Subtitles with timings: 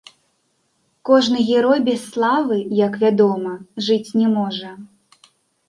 [1.09, 2.57] Кожны герой без славы,
[2.87, 3.53] як вядома,
[3.89, 4.71] жыць не можа.